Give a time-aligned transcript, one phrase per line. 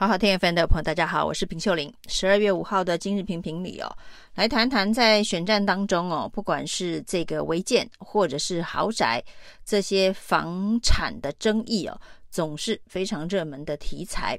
[0.00, 1.92] 好好听 FM 的朋友，大家好，我是平秀玲。
[2.06, 3.90] 十二月五号的今日评评里哦，
[4.36, 9.20] 来谈谈在选战当中哦，不管是这个违建或者是豪宅，
[9.64, 12.00] 这些房产的争议哦，
[12.30, 14.38] 总是非常热门的题材。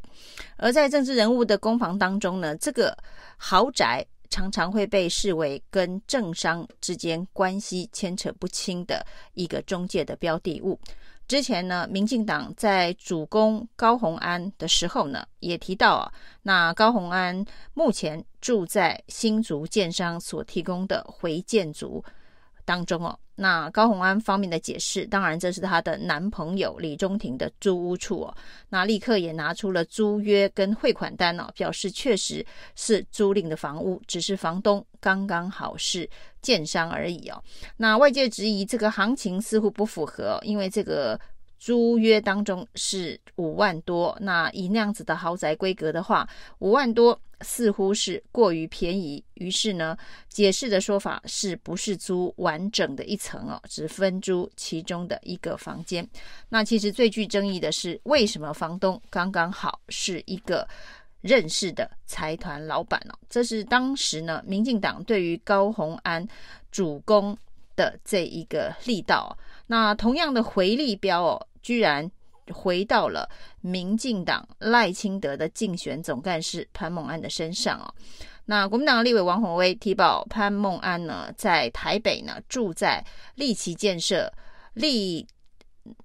[0.56, 2.98] 而在政治人物的攻防当中呢，这个
[3.36, 10.80] 豪宅常常会被视为跟政商之间关系牵扯不清的一个中介的标的物。
[11.28, 17.46] 之前呢，民进党在主攻高虹安的时候呢，也提到啊，那高虹安
[17.76, 22.04] 目前住在新竹建商所提供的回建族
[22.70, 23.18] 当中哦。
[23.34, 28.38] 那高虹安方面的解释，当然这是她的男朋友李中庭的租屋处哦。
[28.70, 36.08] 那立刻也拿出了租约跟汇款单哦，表示确实是租赁的房屋，只是房东刚刚好是
[36.44, 37.44] 建商而已哦。
[37.78, 41.20] 那外界质疑这个行情似乎不符合，因为这个。
[41.62, 46.26] 租约当中是五万多，那以那样子的豪宅规格的话，
[46.60, 49.24] 五万多似乎是过于便宜。
[49.36, 56.08] 于是呢，解释的说法是不是租完整的一层哦，只分租其中的一个房间。
[56.50, 60.68] 那其实最具争议的是，为什么房东刚刚好是一个
[61.22, 63.14] 认识的财团老板哦？
[63.30, 66.28] 这是当时呢，民进党对于高虹安
[66.72, 67.38] 主攻
[67.76, 69.38] 的这一个力道。
[69.68, 71.46] 那同样的回力标哦。
[71.62, 72.10] 居然
[72.52, 73.30] 回到了
[73.62, 77.94] 民进党赖清德的竞选总干事潘孟安的身上哦。
[78.46, 83.06] 那国民党立委王鸿薇提报潘孟安呢，在台北呢住在
[83.36, 84.32] 力奇建设
[84.74, 85.28] 力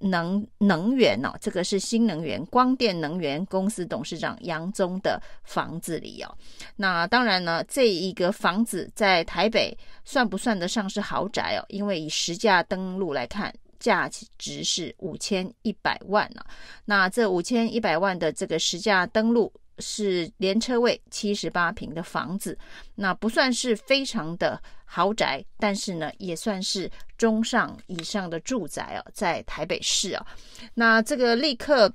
[0.01, 6.37] 能能源哦，这个是新能源光电能源公司董事长杨宗的房子里哦。
[6.77, 11.65] 那当然呢，这一个房子在台北算不算得上是豪宅哦？
[11.69, 13.55] 因为以实价登录来看。
[13.85, 16.47] 价值是五千一百万呢、啊，
[16.87, 22.59] 那这五千一百万的这个实价登录是连车位七十八坪的房子，
[22.95, 30.27] 那不算是非常的豪宅，但是呢也算是中上以上的住宅哦，在台北市啊，
[30.73, 31.93] 那这个立刻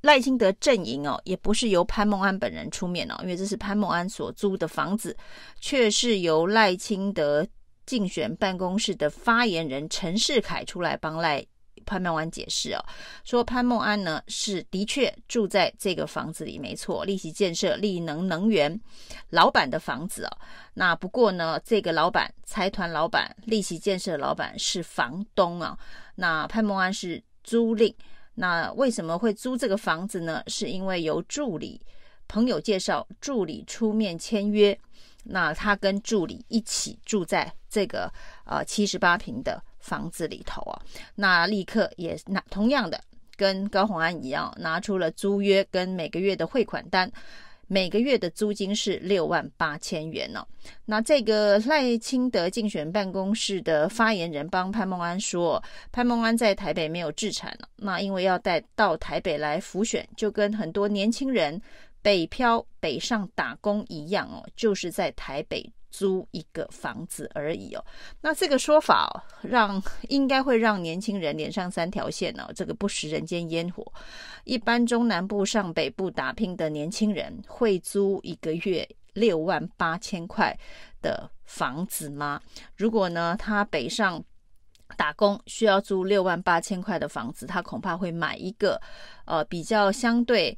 [0.00, 5.14] 赖清德阵营哦，也不是由潘孟安本人出面哦，因为这是潘孟安所租的房子，
[5.60, 7.46] 却是由赖清德。
[7.92, 11.44] 竞选办公室的发言人陈世凯出来帮赖
[11.84, 12.82] 潘孟安解释哦，
[13.22, 18.80] 说潘孟安呢是的确住在这个房子里，没错，利奇建设利能能源
[19.28, 20.30] 老板的房子哦。
[20.72, 25.78] 那不过呢，这个老板财团老板利奇建设老板是房东啊。
[26.14, 27.94] 那潘孟安是租赁，
[28.32, 30.42] 那为什么会租这个房子呢？
[30.46, 31.78] 是因为由助理
[32.26, 34.78] 朋友介绍，助理出面签约。
[35.22, 38.12] 那他跟助理一起住在这个
[38.44, 40.80] 呃七十八平的房子里头啊，
[41.14, 43.00] 那立刻也拿同样的
[43.36, 47.10] 跟高虹安一样，拿出了租约跟每个月的汇款单，
[47.66, 50.46] 每个月的租金是六万八千元呢、哦。
[50.84, 61.60] 那这个赖清德竞选办公室的发言人帮潘孟安说，潘孟安在台北没有置产了，那因为要带到台北来辅选，就跟很多年轻人。
[62.02, 67.84] 北漂北上打工一样哦，就是在台北租一个房子而已哦。
[68.20, 72.50] 那这个说法，让应该会让年轻人连上三条线哦。
[72.56, 73.84] 这个不食人间烟火，
[74.44, 80.58] 一般中南部上北部打拼的年轻人会租一个月六万八千块
[81.00, 82.40] 的房子吗？
[82.74, 84.22] 如果呢，他北上
[84.96, 88.80] 打工需要租六万八千块的房子，他恐怕会买一个
[89.24, 90.56] 呃比较相对。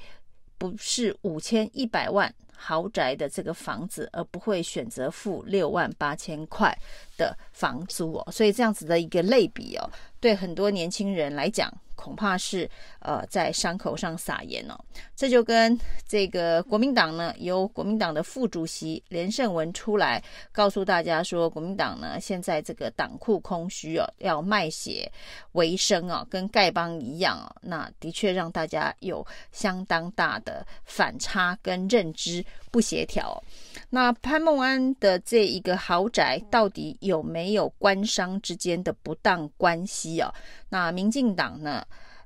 [0.71, 6.77] 不是五千一百万豪宅的这个房子，而不会选择付六万八千块
[7.17, 8.33] 的房租哦。
[8.33, 11.73] 所以这样子的一个类比哦，对很多年轻人来讲。
[11.95, 12.69] 恐怕是
[13.01, 14.79] 呃在伤口上撒盐哦，
[15.15, 20.23] 这就跟这个国民党呢，由国民党的副主席连胜文出来
[20.53, 25.11] 告诉大家说，国民党呢现在这个党库空虚哦，要卖血
[25.53, 33.43] 为生啊，跟丐帮一样啊，那的确让大家有相当大的反差跟认知不协调。
[33.91, 40.33] 那潘孟安的这一个豪宅到底有没有官商之间的不当关系啊？
[40.69, 41.85] 那民进党呢？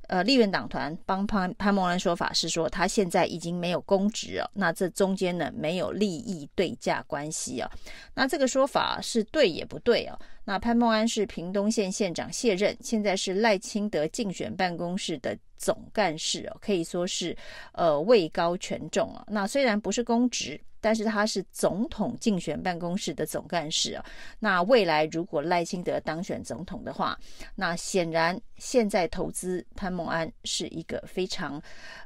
[0.08, 4.50] 呃，立院党团帮潘潘孟安说法是说，他现在已经没有公职了。
[4.54, 7.70] 那这中间呢，没有利益对价关系啊。
[8.14, 10.18] 那这个说法是对也不对啊？
[10.44, 17.36] 那潘孟安是屏东县县长卸任，现在是赖清德竞选办公室的总干事哦，可以说是
[17.72, 19.22] 呃位高权重啊。
[19.28, 20.60] 那虽然不是公职。
[20.80, 24.04] 但是他是总统竞选办公室的总干事啊。
[24.38, 27.18] 那未来如果赖清德当选总统的话，
[27.54, 31.60] 那显然现在投资潘孟安是一个非常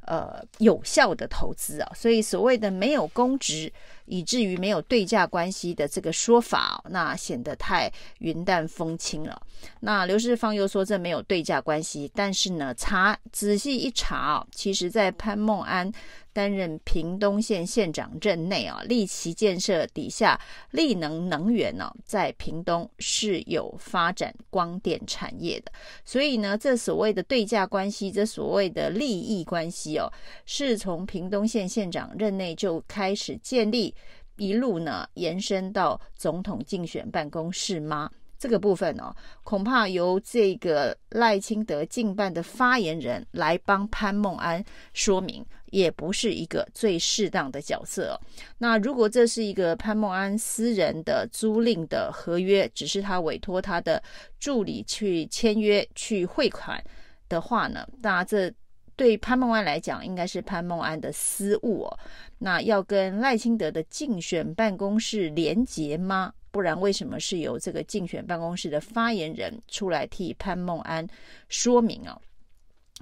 [0.06, 1.92] 呃有效的投资啊。
[1.94, 3.72] 所以所谓的没有公职，
[4.06, 9.40] 以至于没有对价关系的这个说法，那显得太云淡风轻了。
[9.80, 15.92] 那刘世芳又说这没有对价关系，但是呢，查仔细一查，其实在潘孟安。
[16.32, 20.40] 担任屏东县县长任内啊，立奇建设底下
[20.70, 25.72] 力能能源呢，在屏东是有发展光电产业的，
[26.04, 30.10] 所以呢，这所谓的对价关系，这所谓的利益关系哦，
[30.46, 33.94] 是从屏东县县长任内就开始建立，
[34.36, 38.10] 一路呢延伸到总统竞选办公室吗？
[38.42, 48.18] 这个部分哦，恐怕由这个赖清德竞办的发言人来帮潘孟安说明，也不是一个最适当的角色哦。
[48.58, 54.02] 那如果这是一个潘孟安私人的租赁的合约，只是他委托他的
[54.40, 56.82] 助理去签约去汇款
[57.28, 58.52] 的话呢，那这
[58.96, 61.98] 对潘孟安来讲，应该是潘孟安的私物哦。
[62.38, 66.32] 那要跟赖清德的竞选办公室连结吗？
[66.52, 71.04] 不然，为什么是由这个竞选办公室的发言人出来替潘孟安
[71.48, 72.16] 说明啊？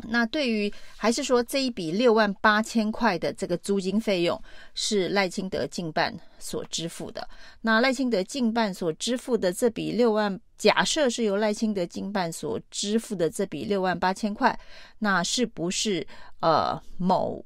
[0.09, 4.41] 那对于还是说这一笔六万八千块的这个租金费用
[4.73, 7.29] 是赖清德竞办所支付的？
[7.61, 14.59] 那赖清德竞办所支付的这笔六万，假设是由赖清德竞办所支付的这笔六万八千块，
[15.01, 16.07] 那是不是
[16.41, 17.45] 呃某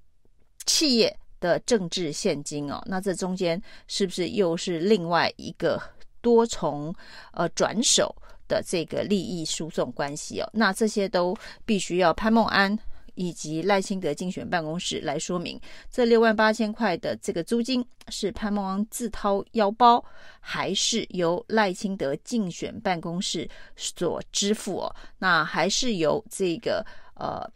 [0.65, 2.83] 企业的政治献金哦？
[2.87, 5.83] 那这中间是不是又是另外一个？
[6.25, 6.91] 多重
[7.35, 8.17] 呃转手
[8.49, 11.37] 的这个利益输送关系哦，那这些都
[11.67, 12.75] 必须要潘孟安
[13.15, 15.61] 以及赖清德竞选办公室来说明。
[15.91, 20.03] 这六万八千块的这个租金是潘孟安自掏腰包，
[20.41, 23.47] 还是由赖清德竞选办公室
[23.77, 24.97] 所支付哦？
[25.19, 26.83] 那还是由这个
[27.17, 27.47] 呃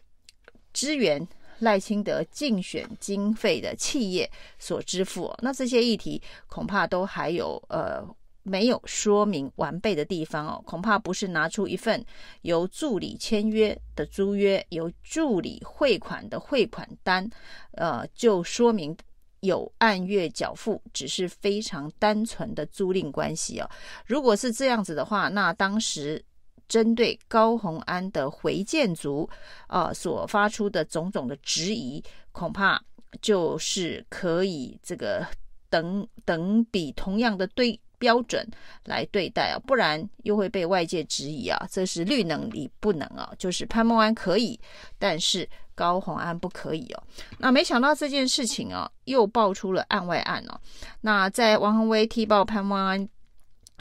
[0.73, 1.27] 支援
[1.59, 5.33] 赖清德竞选经费的企业所支付？
[5.41, 8.03] 那这些议题恐怕都还有呃。
[8.41, 12.03] 没有说明完备的地方哦，恐怕不是拿出一份
[12.41, 17.29] 由助理签约的租约，由助理汇款的汇款单，
[17.73, 18.95] 呃，就说明
[19.41, 23.69] 有按月缴付，只是非常单纯的租赁关系哦。
[24.05, 26.23] 如果是这样子的话，那当时
[26.69, 29.29] 针对高虹安的回建族
[29.67, 32.01] 啊、所发出的种种的质疑，
[32.31, 32.81] 恐怕
[33.21, 35.27] 就是可以这个
[35.69, 37.77] 等等比同样的对。
[37.99, 38.47] 标准
[38.85, 44.57] 来对待啊，不然又会被外界质疑啊，这是绿能你不能啊，就是潘孟安可以，
[44.97, 45.45] 但是
[45.75, 47.03] 高虹安不可以哦。
[47.39, 50.57] 那没想到这件事情啊，又爆出了案外案哦。
[51.01, 53.05] 那在王宏威踢爆潘孟安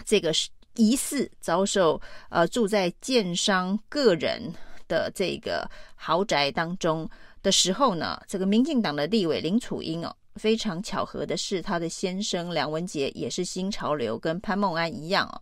[0.05, 4.41] 这个是疑似遭受呃住在建商个人
[4.87, 7.07] 的这个豪宅当中
[7.43, 10.17] 的时候呢，这个民进党的立委林楚英哦。
[10.37, 15.35] 非常巧合的是，他的先生梁文杰也是新潮流，跟潘孟安一样哦。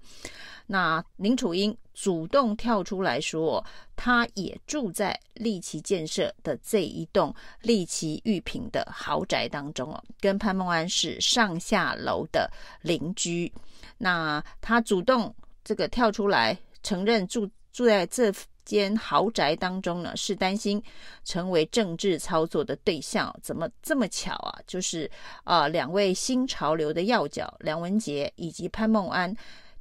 [0.66, 3.64] 那林楚英主动跳出来说，
[3.96, 12.50] 他也住在力奇建设的这一栋力奇玉品的豪宅当中哦，跟潘孟安是上下楼的
[12.82, 13.50] 邻居。
[13.96, 15.34] 那他主动
[15.64, 18.30] 这个跳出来承认住住在这。
[18.66, 20.82] 间豪宅当中呢，是担心
[21.24, 23.32] 成为政治操作的对象。
[23.40, 24.58] 怎么这么巧啊？
[24.66, 25.08] 就是
[25.44, 29.32] 啊、呃，两位新潮流的要角梁文杰以及潘孟安。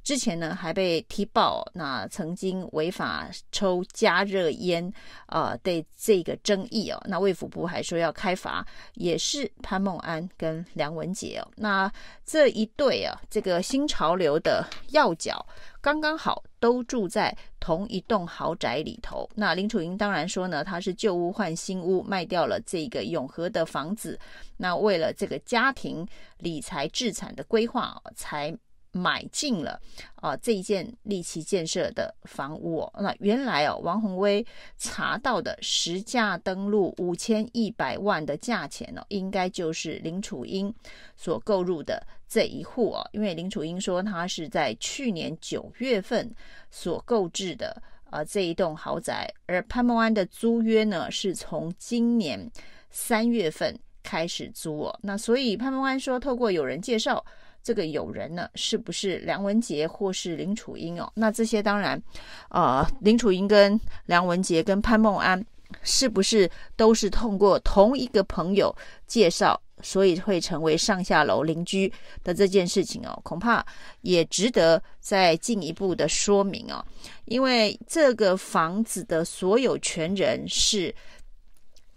[0.06, 4.88] 之前呢，还被踢爆，那曾经违法抽加热烟，
[5.26, 11.92] 呃，对这个争议哦，那卫福部还说要开罚，也是潘孟安跟梁文杰哦，那
[12.24, 15.44] 这一对啊，这个新潮流的要角，
[15.80, 19.28] 刚刚好都住在同一栋豪宅里头。
[19.34, 24.16] 那林楚茵当然说呢，他是旧屋换新屋，卖掉了这个永和的房子，
[24.56, 26.06] 那为了这个家庭
[26.38, 28.56] 理财置产的规划才。
[28.96, 29.78] 买进了
[30.14, 34.44] 啊、呃、这一件力奇建设的房屋，那原来哦王宏威
[34.78, 40.74] 查到的实价登录五千一百万的价钱哦，应该就是林楚英
[41.14, 46.34] 所购入的这一户哦，因为林楚英说他是在去年九月份
[46.70, 52.50] 所购置的啊、这一栋豪宅，而潘孟安的租约呢是从今年
[52.88, 57.22] 三月份开始租哦，那所以潘孟安说透过有人介绍。
[57.66, 61.12] 这个有人呢，是不是梁文杰或是林楚英哦？
[61.16, 62.00] 那这些当然，
[62.48, 65.44] 呃，林楚英跟梁文杰跟潘梦安，
[65.82, 68.72] 是不是都是通过同一个朋友
[69.08, 71.92] 介绍所以会成为上下楼邻居
[72.22, 73.66] 的这件事情哦，恐怕
[74.02, 76.84] 也值得再进一步的说明哦，
[77.24, 80.94] 因为这个房子的所有权人是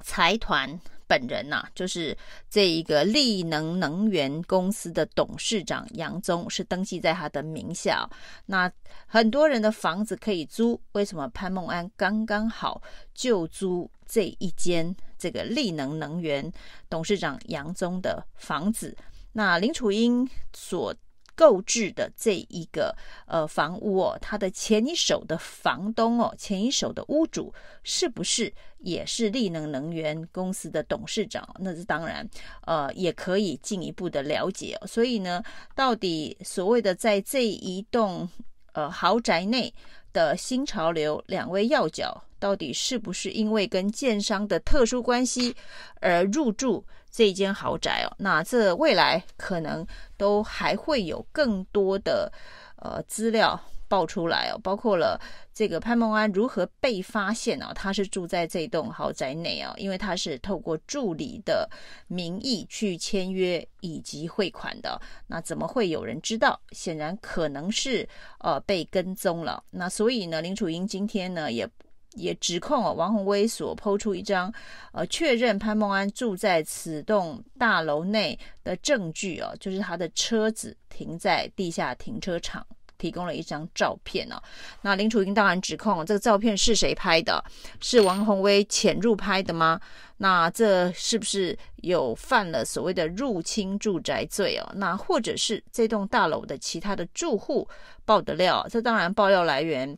[0.01, 0.67] 财团。
[1.09, 2.15] 本人呐、就是
[2.47, 8.07] 这一个力能能源公司的董事长杨宗是登记在他的名下。
[8.45, 8.71] 那
[9.07, 12.79] 很多人的房子可以租，为什么潘梦安刚刚好
[13.15, 16.53] 就租这一间这个力能能源
[16.87, 18.95] 董事长杨宗的房子？
[19.33, 20.95] 那林楚英所。
[21.39, 22.93] 购置的这一个
[23.25, 31.48] 呃房屋哦，它的前一手的房东哦，前一手的屋主是不是也是力能能源公司的董事长？
[31.58, 32.29] 那是当然，
[32.65, 34.86] 呃，也可以进一步的了解哦。
[34.86, 35.41] 所以呢，
[35.74, 38.27] 到底所谓的在这一栋
[38.74, 39.74] 呃豪宅内
[40.12, 45.55] 的新潮流两位要角，到底是不是因为跟建商的特殊关系
[46.01, 46.84] 而入住？
[47.12, 49.84] 这间豪宅哦，那这未来可能
[50.15, 52.31] 都还会有更多的
[52.75, 55.19] 呃资料爆出来哦，包括了
[55.51, 61.67] 这个潘孟安如何被发现哦，他是住在这栋豪宅内哦，因为他是透过助理的
[62.05, 66.62] 名义去签约以及汇款的，那怎么会有人知道？
[66.74, 71.67] 显然可能是呃被跟踪了，那所以呢，林楚茵今天呢也。
[72.13, 74.51] 也指控哦，王鸿薇所抛出一张，
[74.91, 82.65] 呃，确认潘孟安住在此栋大楼内的证据哦，就是他的车子停在地下停车场，
[82.97, 84.41] 提供了一张照片哦。
[84.81, 87.43] 那林楚英当然指控这个照片是谁拍的？
[87.79, 89.79] 是王鸿薇潜入拍的吗？
[90.17, 94.67] 那这是不是有犯了所谓的入侵住宅罪哦？
[94.75, 97.67] 那或者是这栋大楼的其他的住户
[98.03, 98.67] 爆的料？
[98.69, 99.95] 这当然爆料来源。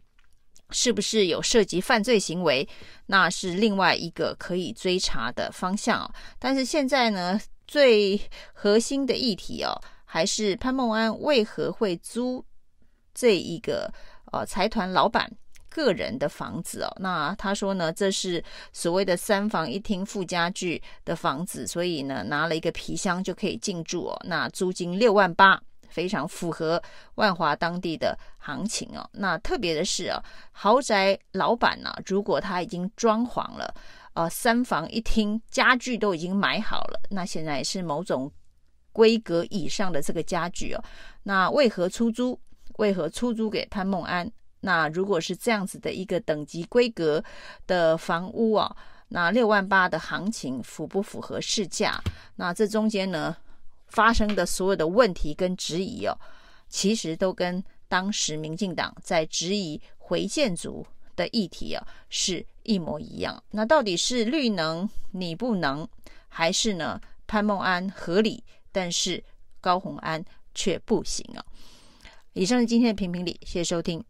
[0.72, 2.68] 是不是有涉及犯罪行为？
[3.06, 6.12] 那是另外一个可以追查的方向哦。
[6.40, 8.20] 但是现在呢，最
[8.54, 9.74] 核心的议题哦，
[10.06, 12.44] 还是潘孟安为何会租
[13.14, 13.94] 这一个
[14.32, 15.30] 呃财团老板
[15.70, 16.98] 个人的房子哦？
[17.00, 24.22] 那他说呢，这是所谓的三房一厅附家具的房子，所以呢，拿了一个皮箱就可以进驻哦。
[24.26, 25.62] 那租金六万八。
[25.92, 26.82] 非常符合
[27.16, 29.08] 万华当地的行情哦。
[29.14, 33.72] 那特别的是啊，豪宅老板呢、啊，如果他已经装潢了，
[34.14, 38.32] 呃，三房一厅，家具都已经买好了，那现在是某种
[38.92, 40.84] 规格以上的这个家具哦，
[41.24, 42.40] 那为何出租？
[42.78, 44.32] 为何出租给潘梦安？
[44.62, 47.24] 那如果是这样子的一个等级规格
[47.68, 48.76] 的房屋啊，
[49.10, 52.02] 那六万八的行情符不符合市价？
[52.36, 53.36] 那这中间呢？
[53.92, 56.18] 发生的所有的问题跟质疑哦，
[56.68, 63.42] 其实都跟当时民进党在质疑回建族的议题啊是一模一样。
[63.52, 65.88] 那到底是绿能你不能，
[66.30, 69.24] 还是呢潘孟安合理，但是
[69.60, 70.24] 高虹安
[70.56, 71.46] 却不行啊？
[72.34, 74.04] 以上是今天的评评理，谢谢收听。